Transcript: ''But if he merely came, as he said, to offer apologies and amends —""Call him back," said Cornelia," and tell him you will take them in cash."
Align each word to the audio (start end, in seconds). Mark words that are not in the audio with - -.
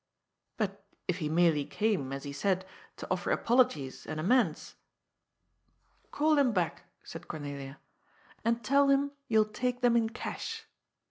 ''But 0.57 0.83
if 1.07 1.19
he 1.19 1.29
merely 1.29 1.63
came, 1.63 2.11
as 2.11 2.23
he 2.23 2.33
said, 2.33 2.65
to 2.97 3.07
offer 3.11 3.29
apologies 3.29 4.07
and 4.07 4.19
amends 4.19 4.73
—""Call 6.11 6.39
him 6.39 6.53
back," 6.53 6.85
said 7.03 7.27
Cornelia," 7.27 7.77
and 8.43 8.63
tell 8.63 8.87
him 8.89 9.11
you 9.27 9.37
will 9.37 9.45
take 9.45 9.81
them 9.81 9.95
in 9.95 10.09
cash." 10.09 10.65